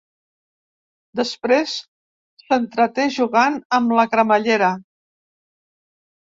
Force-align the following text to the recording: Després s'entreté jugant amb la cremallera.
Després 1.19 1.73
s'entreté 2.45 3.05
jugant 3.19 3.61
amb 3.81 3.95
la 3.99 4.07
cremallera. 4.15 4.73